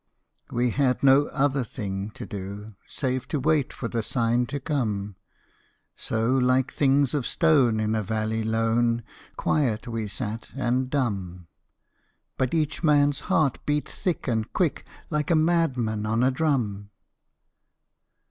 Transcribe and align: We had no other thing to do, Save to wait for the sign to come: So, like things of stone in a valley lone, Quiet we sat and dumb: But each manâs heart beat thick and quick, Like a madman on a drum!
We 0.49 0.71
had 0.71 1.03
no 1.03 1.27
other 1.27 1.63
thing 1.63 2.09
to 2.15 2.25
do, 2.25 2.69
Save 2.87 3.27
to 3.27 3.39
wait 3.39 3.71
for 3.71 3.87
the 3.87 4.01
sign 4.01 4.47
to 4.47 4.59
come: 4.59 5.15
So, 5.95 6.35
like 6.35 6.73
things 6.73 7.13
of 7.13 7.27
stone 7.27 7.79
in 7.79 7.93
a 7.93 8.01
valley 8.01 8.43
lone, 8.43 9.03
Quiet 9.37 9.87
we 9.87 10.07
sat 10.07 10.49
and 10.55 10.89
dumb: 10.89 11.45
But 12.35 12.55
each 12.55 12.81
manâs 12.81 13.19
heart 13.19 13.63
beat 13.67 13.87
thick 13.87 14.27
and 14.27 14.51
quick, 14.53 14.87
Like 15.11 15.29
a 15.29 15.35
madman 15.35 16.07
on 16.07 16.23
a 16.23 16.31
drum! 16.31 16.89